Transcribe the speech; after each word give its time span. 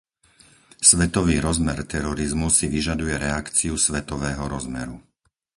Svetový 0.89 1.35
rozmer 1.47 1.77
terorizmu 1.93 2.47
si 2.57 2.65
vyžaduje 2.75 3.13
reakciu 3.27 3.73
svetového 3.85 4.43
rozmeru. 4.55 4.97